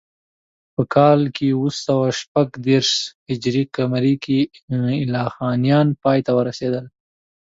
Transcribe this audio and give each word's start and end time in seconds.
په 0.73 0.81
کال 0.95 1.19
اوه 1.55 1.69
سوه 1.85 2.07
شپږ 2.19 2.47
دېرش 2.67 2.91
هجري 3.29 3.63
قمري 3.75 4.15
کې 4.23 4.39
ایلخانیان 4.99 5.87
پای 6.01 6.19
ته 6.25 6.31
ورسېدل. 6.37 6.85